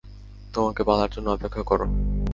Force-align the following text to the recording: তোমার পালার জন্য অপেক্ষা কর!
তোমার 0.53 0.83
পালার 0.87 1.09
জন্য 1.11 1.27
অপেক্ষা 1.31 1.63
কর! 1.63 1.79